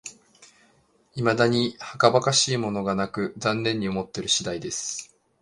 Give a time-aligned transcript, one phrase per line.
[1.13, 5.15] いまだにはかばかしいものがなく、残念に思っている次第です